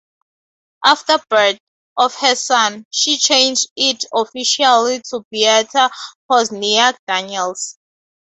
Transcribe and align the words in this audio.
After 0.83 1.19
birth 1.29 1.59
of 1.95 2.15
her 2.15 2.33
son, 2.33 2.87
she 2.89 3.19
changed 3.19 3.69
it 3.75 4.03
officially 4.11 4.99
to 5.11 5.23
Beata 5.29 5.91
Pozniak 6.27 6.97
Daniels. 7.05 7.77